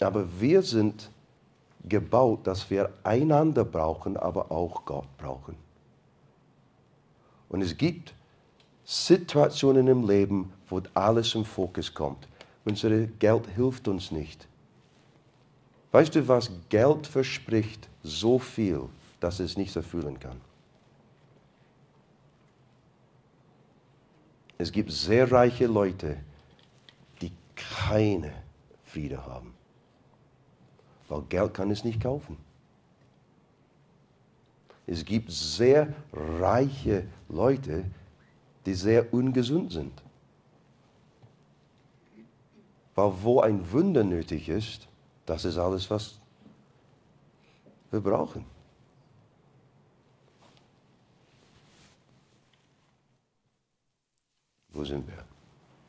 [0.00, 1.10] Aber wir sind
[1.84, 5.56] gebaut, dass wir einander brauchen, aber auch Gott brauchen.
[7.48, 8.14] Und es gibt
[8.84, 12.28] Situationen im Leben, wo alles im Fokus kommt.
[12.64, 14.46] Unser Geld hilft uns nicht.
[15.92, 17.88] Weißt du, was Geld verspricht?
[18.02, 18.82] So viel,
[19.20, 20.40] dass es nicht erfüllen kann.
[24.58, 26.16] Es gibt sehr reiche Leute,
[27.20, 28.32] die keine
[28.84, 29.55] Friede haben.
[31.08, 32.36] Weil Geld kann es nicht kaufen.
[34.86, 37.84] Es gibt sehr reiche Leute,
[38.64, 40.02] die sehr ungesund sind.
[42.94, 44.88] Weil wo ein Wunder nötig ist,
[45.26, 46.18] das ist alles, was
[47.90, 48.44] wir brauchen.
[54.70, 55.24] Wo sind wir?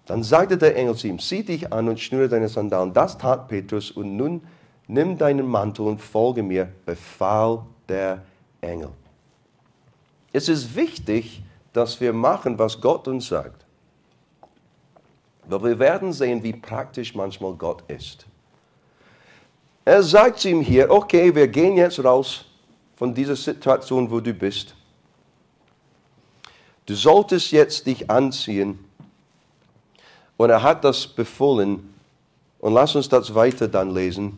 [0.06, 2.94] Dann sagte der Engel zu ihm, zieh dich an und schnüre deine Sandalen.
[2.94, 4.42] Das tat Petrus und nun
[4.88, 8.24] nimm deinen Mantel und folge mir, befahl der
[8.62, 8.90] Engel.
[10.34, 13.66] Es ist wichtig, dass wir machen, was Gott uns sagt.
[15.48, 18.26] Weil wir werden sehen, wie praktisch manchmal Gott ist.
[19.86, 22.46] Er sagt ihm hier, okay, wir gehen jetzt raus
[22.96, 24.76] von dieser Situation, wo du bist.
[26.86, 28.80] Du solltest jetzt dich anziehen.
[30.36, 31.94] Und er hat das befohlen.
[32.60, 34.38] Und lass uns das weiter dann lesen.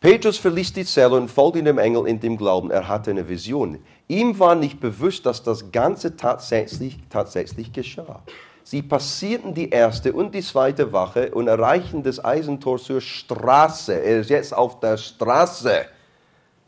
[0.00, 2.70] Petrus verließ die Zelle und folgte dem Engel in dem Glauben.
[2.70, 3.78] Er hatte eine Vision.
[4.08, 8.22] Ihm war nicht bewusst, dass das Ganze tatsächlich, tatsächlich geschah.
[8.64, 13.92] Sie passierten die erste und die zweite Wache und erreichten das Eisentor zur Straße.
[13.92, 15.84] Er ist jetzt auf der Straße.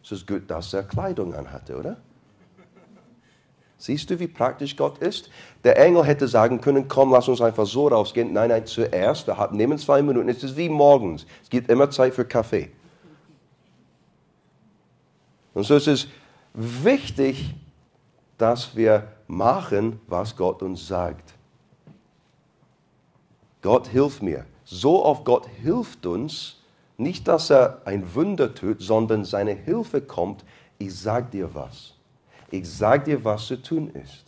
[0.05, 1.97] Es ist gut, dass er Kleidung anhatte, oder?
[3.79, 5.31] Siehst du, wie praktisch Gott ist?
[5.65, 8.33] Der Engel hätte sagen können, komm, lass uns einfach so rausgehen.
[8.33, 10.29] Nein, nein, zuerst, wir nehmen zwei Minuten.
[10.29, 11.25] Es ist wie morgens.
[11.43, 12.71] Es gibt immer Zeit für Kaffee.
[15.55, 16.09] Und so ist es
[16.55, 17.55] wichtig,
[18.39, 21.35] dass wir machen, was Gott uns sagt.
[23.61, 24.47] Gott hilft mir.
[24.65, 26.57] So oft Gott hilft uns,
[26.97, 30.45] nicht, dass er ein Wunder tut, sondern seine Hilfe kommt.
[30.79, 31.95] Ich sag dir was
[32.53, 34.25] ich sage dir, was zu tun ist.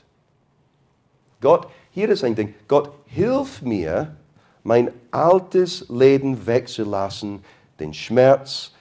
[1.41, 4.17] Gott, hier ist ein Ding, Gott, hilf mir,
[4.63, 7.45] mein altes Leben wegzulassen,
[7.79, 8.73] den Schmerz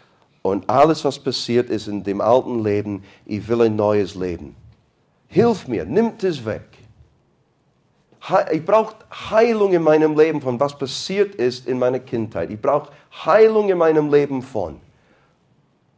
[0.43, 3.03] und alles, was passiert ist in dem alten Leben.
[3.25, 4.56] Ich will ein neues Leben.
[5.27, 6.67] Hilf mir, nimm es weg.
[8.51, 12.51] Ich brauche Heilung in meinem Leben von was passiert ist in meiner Kindheit.
[12.51, 12.91] Ich brauche
[13.25, 14.79] Heilung in meinem Leben von.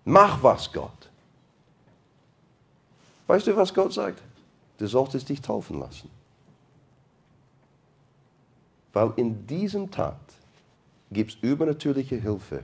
[0.05, 1.10] Mach was, Gott.
[3.27, 4.21] Weißt du, was Gott sagt?
[4.77, 6.10] Du solltest dich taufen lassen.
[8.93, 10.15] Weil in diesem Tat
[11.12, 12.63] gibt es übernatürliche Hilfe,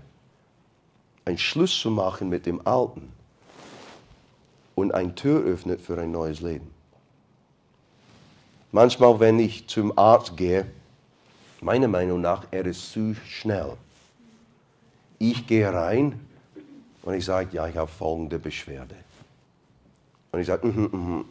[1.31, 3.09] einen Schluss zu machen mit dem Alten
[4.75, 6.69] und ein Tür öffnet für ein neues Leben.
[8.73, 10.69] Manchmal, wenn ich zum Arzt gehe,
[11.61, 13.77] meiner Meinung nach, er ist zu schnell.
[15.19, 16.19] Ich gehe rein
[17.03, 18.95] und ich sage, ja, ich habe folgende Beschwerde.
[20.33, 21.25] Und ich sage, mhm, mhm.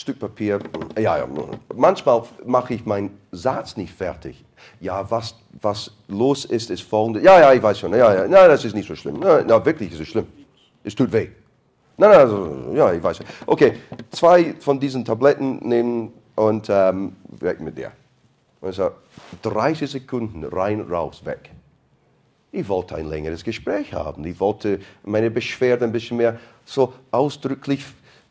[0.00, 0.60] Stück Papier,
[0.96, 1.28] ja, ja.
[1.74, 4.42] Manchmal mache ich meinen Satz nicht fertig.
[4.80, 7.22] Ja, was, was los ist, ist folgendes.
[7.22, 7.92] Ja, ja, ich weiß schon.
[7.92, 9.22] Ja, ja, nein, das ist nicht so schlimm.
[9.22, 10.26] Ja, na, wirklich ist es schlimm.
[10.82, 11.28] Es tut weh.
[11.98, 13.26] Nein, nein, also, ja, ich weiß schon.
[13.46, 13.74] Okay,
[14.10, 17.92] zwei von diesen Tabletten nehmen und ähm, weg mit dir.
[18.62, 18.94] Und ich sage,
[19.42, 21.50] 30 Sekunden rein, raus, weg.
[22.52, 24.24] Ich wollte ein längeres Gespräch haben.
[24.24, 27.84] Ich wollte meine Beschwerde ein bisschen mehr so ausdrücklich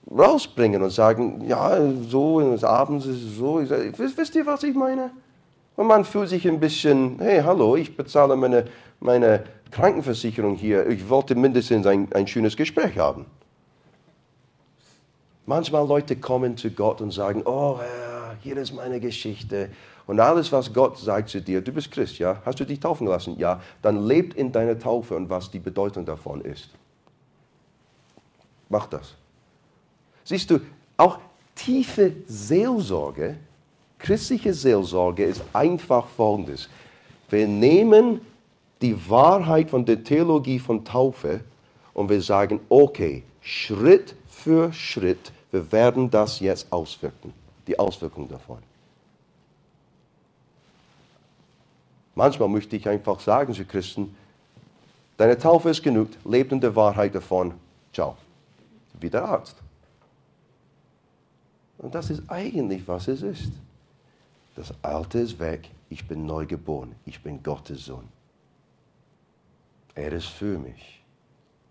[0.09, 3.63] rausbringen und sagen, ja, so, abends ist es so.
[3.65, 5.11] Sage, wisst ihr, was ich meine?
[5.75, 8.65] Und man fühlt sich ein bisschen, hey, hallo, ich bezahle meine,
[8.99, 10.87] meine Krankenversicherung hier.
[10.87, 13.25] Ich wollte mindestens ein, ein schönes Gespräch haben.
[15.45, 19.69] Manchmal Leute kommen zu Gott und sagen, oh Herr, hier ist meine Geschichte.
[20.05, 22.41] Und alles, was Gott sagt zu dir, du bist Christ, ja?
[22.43, 23.37] Hast du dich taufen lassen?
[23.37, 23.61] Ja.
[23.81, 26.71] Dann lebt in deiner Taufe und was die Bedeutung davon ist.
[28.69, 29.15] Mach das.
[30.23, 30.59] Siehst du,
[30.97, 31.19] auch
[31.55, 33.37] tiefe Seelsorge,
[33.97, 36.69] christliche Seelsorge ist einfach folgendes.
[37.29, 38.21] Wir nehmen
[38.81, 41.41] die Wahrheit von der Theologie von Taufe
[41.93, 47.33] und wir sagen, okay, Schritt für Schritt, wir werden das jetzt auswirken,
[47.67, 48.59] die Auswirkung davon.
[52.15, 54.15] Manchmal möchte ich einfach sagen zu Christen,
[55.17, 57.53] deine Taufe ist genug, lebt in der Wahrheit davon,
[57.93, 58.17] ciao.
[58.99, 59.55] Wie der Arzt.
[61.79, 63.51] Und das ist eigentlich, was es ist.
[64.55, 68.07] Das Alte ist weg, ich bin neu geboren, ich bin Gottes Sohn.
[69.95, 71.01] Er ist für mich,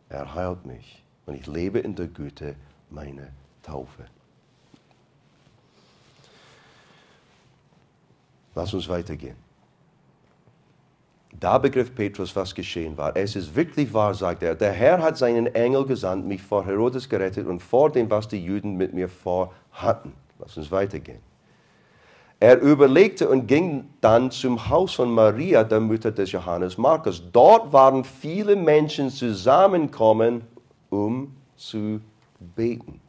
[0.08, 2.56] er heilt mich und ich lebe in der Güte
[2.90, 3.28] meiner
[3.62, 4.06] Taufe.
[8.54, 9.47] Lass uns weitergehen.
[11.40, 13.16] Da begriff Petrus, was geschehen war.
[13.16, 14.54] Es ist wirklich wahr, sagt er.
[14.56, 18.44] Der Herr hat seinen Engel gesandt, mich vor Herodes gerettet und vor dem, was die
[18.44, 20.12] Juden mit mir vorhatten.
[20.38, 21.20] Lass uns weitergehen.
[22.40, 27.22] Er überlegte und ging dann zum Haus von Maria, der Mutter des Johannes Markus.
[27.32, 30.42] Dort waren viele Menschen zusammengekommen,
[30.90, 32.00] um zu
[32.56, 33.00] beten.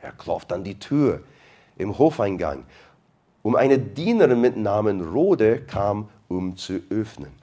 [0.00, 1.22] Er klopft an die Tür
[1.76, 2.64] im Hofeingang.
[3.42, 7.37] Um eine Dienerin mit Namen Rode kam, um zu öffnen.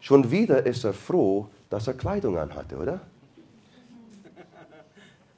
[0.00, 3.00] Schon wieder ist er froh, dass er Kleidung anhatte, oder?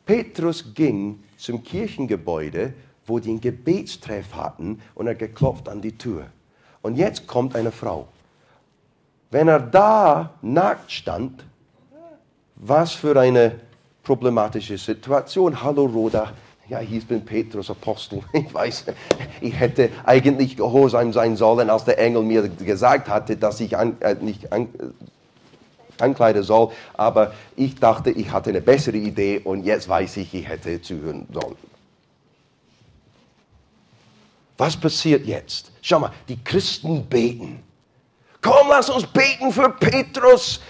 [0.06, 2.72] Petrus ging zum Kirchengebäude,
[3.06, 6.26] wo die einen Gebetstreff hatten, und er geklopft an die Tür.
[6.80, 8.08] Und jetzt kommt eine Frau.
[9.30, 11.44] Wenn er da nackt stand,
[12.56, 13.60] was für eine
[14.02, 15.62] problematische Situation.
[15.62, 16.32] Hallo Rhoda,
[16.72, 18.22] ja, ich bin Petrus Apostel.
[18.32, 18.86] Ich weiß,
[19.42, 24.00] ich hätte eigentlich gehorsam sein sollen, als der Engel mir gesagt hatte, dass ich an,
[24.00, 26.72] äh, nicht an, äh, ankleiden soll.
[26.94, 31.26] Aber ich dachte, ich hatte eine bessere Idee und jetzt weiß ich, ich hätte zuhören
[31.30, 31.56] sollen.
[34.56, 35.72] Was passiert jetzt?
[35.82, 37.62] Schau mal, die Christen beten.
[38.40, 40.60] Komm, lass uns beten für Petrus.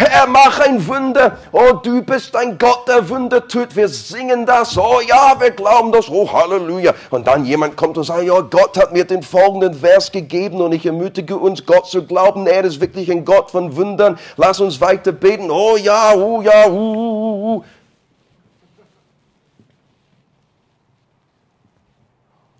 [0.00, 1.38] Herr, mach ein Wunder.
[1.50, 3.74] Oh, du bist ein Gott, der Wunder tut.
[3.74, 4.78] Wir singen das.
[4.78, 6.08] Oh ja, wir glauben das.
[6.08, 6.94] Oh, Halleluja.
[7.10, 10.70] Und dann jemand kommt und sagt, ja, Gott hat mir den folgenden Vers gegeben und
[10.70, 12.46] ich ermutige uns, Gott zu glauben.
[12.46, 14.20] Er ist wirklich ein Gott von Wundern.
[14.36, 15.50] Lass uns weiter beten.
[15.50, 17.64] Oh ja, oh ja, uh, uh, uh.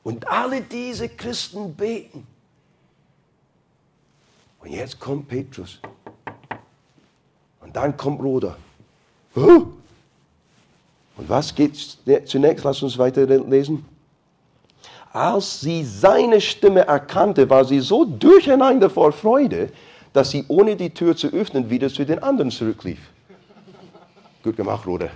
[0.03, 2.27] Und alle diese Christen beten.
[4.59, 5.81] Und jetzt kommt Petrus.
[7.69, 8.57] Und dann kommt Roder.
[9.35, 9.75] Und
[11.19, 11.77] was geht
[12.25, 12.65] zunächst?
[12.65, 13.85] Lass uns weiter lesen.
[15.13, 19.69] Als sie seine Stimme erkannte, war sie so durcheinander vor Freude,
[20.15, 23.01] dass sie ohne die Tür zu öffnen wieder zu den anderen zurücklief.
[24.43, 25.11] Gut gemacht, Roder.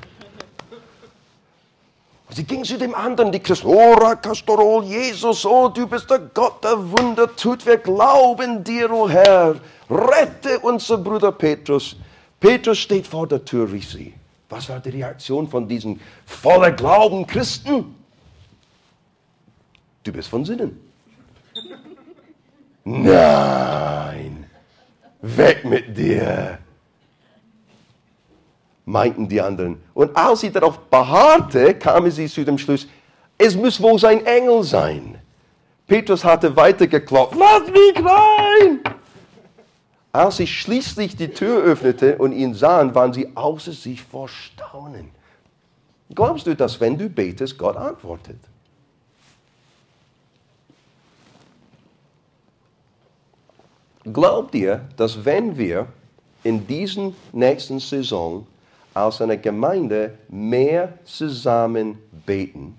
[2.28, 6.62] Sie ging zu dem anderen, die Christen, oh, Rakastorol, Jesus, oh, du bist der Gott,
[6.62, 9.56] der Wunder tut, wir glauben dir, o oh Herr.
[9.88, 11.96] Rette unser Bruder Petrus.
[12.42, 14.12] Petrus steht vor der Tür, rief sie.
[14.48, 17.94] Was war die Reaktion von diesen voller Glauben Christen?
[20.02, 20.78] Du bist von Sinnen.
[22.84, 24.44] Nein,
[25.20, 26.58] weg mit dir,
[28.86, 29.80] meinten die anderen.
[29.94, 32.88] Und als sie darauf beharrte, kamen sie zu dem Schluss,
[33.38, 35.16] es muss wohl sein Engel sein.
[35.86, 38.91] Petrus hatte weitergeklopft, lass mich rein!
[40.12, 45.10] Als sie schließlich die Tür öffnete und ihn sahen, waren sie außer sich vor Staunen.
[46.14, 48.38] Glaubst du, dass wenn du betest, Gott antwortet?
[54.04, 55.86] Glaubt ihr, dass wenn wir
[56.42, 58.46] in diesen nächsten Saison
[58.92, 62.76] als eine Gemeinde mehr zusammen beten,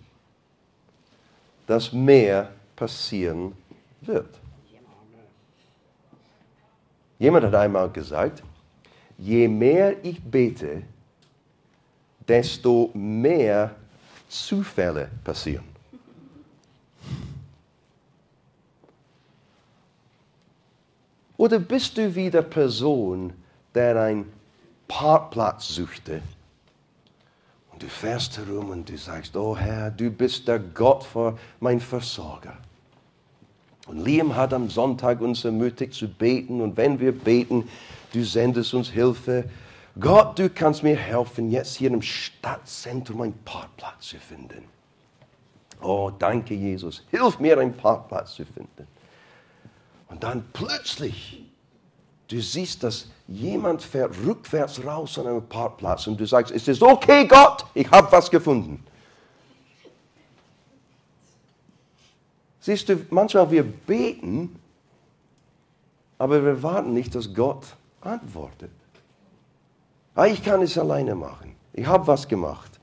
[1.65, 3.53] dass mehr passieren
[4.01, 4.42] wird?
[7.23, 8.43] Jemand hat einmal gesagt,
[9.17, 10.83] je mehr ich bete,
[12.27, 13.73] desto mehr
[14.27, 15.63] Zufälle passieren.
[21.37, 23.31] Oder bist du wie der Person,
[23.73, 24.29] der einen
[24.89, 26.21] Parkplatz suchte?
[27.71, 31.79] Und du fährst herum und du sagst, oh Herr, du bist der Gott für mein
[31.79, 32.57] Versorger.
[33.87, 36.61] Und Liam hat am Sonntag uns ermutigt zu beten.
[36.61, 37.67] Und wenn wir beten,
[38.13, 39.49] du sendest uns Hilfe.
[39.99, 44.63] Gott, du kannst mir helfen, jetzt hier im Stadtzentrum einen Parkplatz zu finden.
[45.81, 47.03] Oh, danke, Jesus.
[47.11, 48.87] Hilf mir, einen Parkplatz zu finden.
[50.07, 51.43] Und dann plötzlich,
[52.29, 56.81] du siehst, dass jemand fährt rückwärts raus an einem Parkplatz und du sagst, es ist
[56.81, 58.83] okay, Gott, ich habe was gefunden.
[62.63, 64.57] Siehst du, manchmal wir beten,
[66.17, 68.71] aber wir warten nicht, dass Gott antwortet.
[70.15, 71.57] Ah, ich kann es alleine machen.
[71.73, 72.79] Ich habe was gemacht.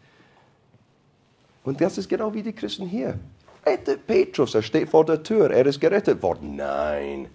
[1.65, 3.19] Und das ist genau wie die Christen hier.
[3.65, 6.57] Rette Petrus, er steht vor der Tür, er ist gerettet worden.
[6.57, 7.31] Nein.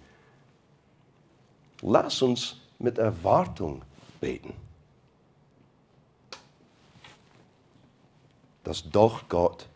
[1.82, 3.82] Lass uns mit Erwartung
[4.20, 4.54] beten.
[8.62, 9.66] Dass doch Gott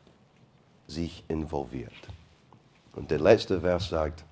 [0.87, 1.91] sich involviert.
[3.01, 4.27] Und der letzte Vers sagt,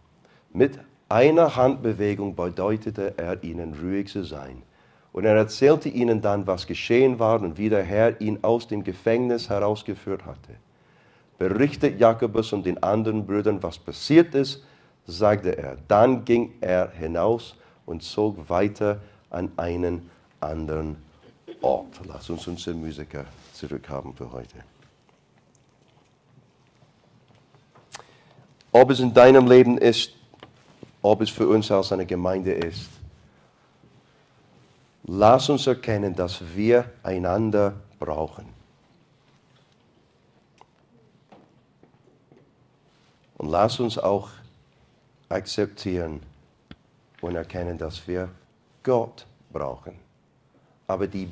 [0.52, 4.62] mit einer Handbewegung bedeutete er ihnen ruhig zu sein.
[5.14, 8.84] Und er erzählte ihnen dann, was geschehen war und wie der Herr ihn aus dem
[8.84, 10.52] Gefängnis herausgeführt hatte.
[11.38, 14.62] Berichtet Jakobus und den anderen Brüdern, was passiert ist,
[15.06, 15.78] sagte er.
[15.88, 17.56] Dann ging er hinaus
[17.86, 19.00] und zog weiter
[19.30, 20.10] an einen
[20.40, 20.96] anderen
[21.62, 22.02] Ort.
[22.06, 24.58] Lass uns unsere Musiker zurückhaben für heute.
[28.72, 30.12] Ob es in deinem Leben ist,
[31.02, 32.88] ob es für uns als eine Gemeinde ist.
[35.04, 38.46] Lass uns erkennen, dass wir einander brauchen.
[43.38, 44.28] Und lass uns auch
[45.28, 46.20] akzeptieren
[47.20, 48.28] und erkennen, dass wir
[48.82, 49.94] Gott brauchen.
[50.86, 51.30] Aber die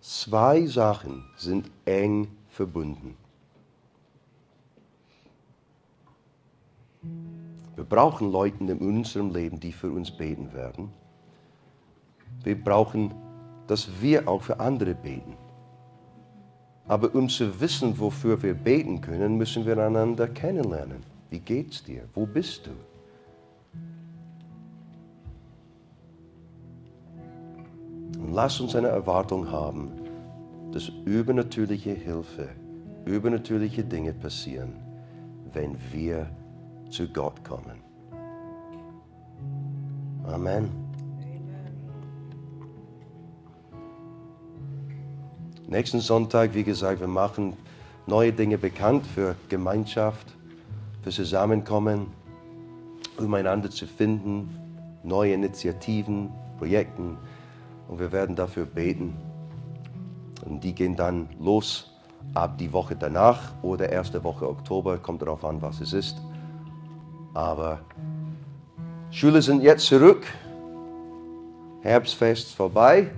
[0.00, 3.16] zwei Sachen sind eng verbunden.
[7.88, 10.90] Brauchen Leute in unserem Leben, die für uns beten werden.
[12.42, 13.14] Wir brauchen,
[13.66, 15.34] dass wir auch für andere beten.
[16.88, 21.02] Aber um zu wissen, wofür wir beten können, müssen wir einander kennenlernen.
[21.30, 22.04] Wie geht's dir?
[22.14, 22.70] Wo bist du?
[28.20, 29.90] Und lass uns eine Erwartung haben,
[30.72, 32.48] dass übernatürliche Hilfe,
[33.04, 34.74] übernatürliche Dinge passieren,
[35.52, 36.28] wenn wir
[36.90, 37.82] zu Gott kommen.
[40.24, 40.70] Amen.
[45.68, 47.54] Nächsten Sonntag, wie gesagt, wir machen
[48.06, 50.36] neue Dinge bekannt für Gemeinschaft,
[51.02, 52.06] für Zusammenkommen,
[53.18, 54.48] um einander zu finden,
[55.02, 57.18] neue Initiativen, Projekten.
[57.88, 59.16] Und wir werden dafür beten.
[60.44, 61.92] Und die gehen dann los
[62.34, 66.20] ab die Woche danach oder erste Woche Oktober, kommt darauf an, was es ist.
[67.36, 67.80] Aber
[69.10, 70.24] Schule sind jetzt zurück.
[71.82, 73.10] Herbstfest vorbei.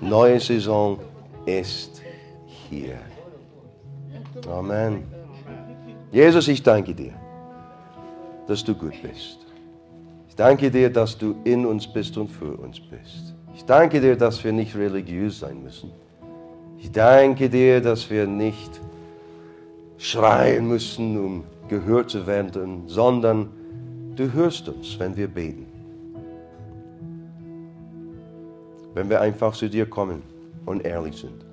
[0.00, 1.00] Neue Saison
[1.46, 2.00] ist
[2.46, 2.96] hier.
[4.48, 5.02] Amen.
[6.12, 7.14] Jesus, ich danke dir,
[8.46, 9.38] dass du gut bist.
[10.28, 13.34] Ich danke dir, dass du in uns bist und für uns bist.
[13.56, 15.90] Ich danke dir, dass wir nicht religiös sein müssen.
[16.78, 18.80] Ich danke dir, dass wir nicht
[20.02, 23.50] schreien müssen, um gehört zu werden, sondern
[24.16, 25.66] du hörst uns, wenn wir beten.
[28.94, 30.22] Wenn wir einfach zu dir kommen
[30.66, 31.46] und ehrlich sind.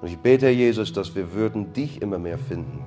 [0.00, 2.84] Und ich bete, Jesus, dass wir würden dich immer mehr finden.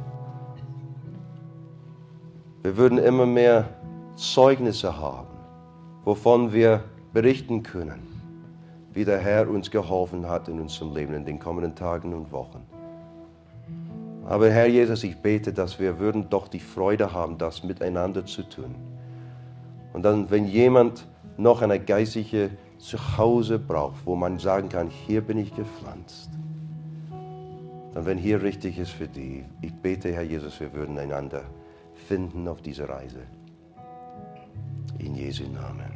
[2.63, 3.69] Wir würden immer mehr
[4.15, 5.27] Zeugnisse haben,
[6.05, 6.81] wovon wir
[7.11, 8.07] berichten können,
[8.93, 12.65] wie der Herr uns geholfen hat in unserem Leben in den kommenden Tagen und Wochen.
[14.25, 18.41] Aber Herr Jesus, ich bete, dass wir würden doch die Freude haben, das miteinander zu
[18.41, 18.75] tun.
[19.93, 21.07] Und dann, wenn jemand
[21.37, 22.49] noch eine geistliche
[22.79, 26.29] Zuhause braucht, wo man sagen kann, hier bin ich gepflanzt,
[27.93, 31.43] dann wenn hier richtig ist für die, ich bete, Herr Jesus, wir würden einander
[32.07, 33.21] finden auf dieser Reise.
[34.99, 35.94] In Jesu Namen.